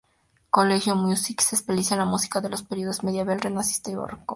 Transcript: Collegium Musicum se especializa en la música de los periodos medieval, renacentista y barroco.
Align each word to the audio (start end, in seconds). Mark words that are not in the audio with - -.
Collegium 0.49 0.97
Musicum 0.97 1.45
se 1.45 1.55
especializa 1.55 1.93
en 1.93 1.99
la 1.99 2.05
música 2.05 2.41
de 2.41 2.49
los 2.49 2.63
periodos 2.63 3.03
medieval, 3.03 3.39
renacentista 3.39 3.91
y 3.91 3.95
barroco. 3.97 4.25